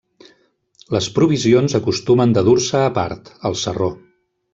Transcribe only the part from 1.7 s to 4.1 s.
acostumen de dur-se a part, al sarró.